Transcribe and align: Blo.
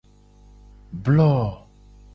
Blo. 1.05 1.29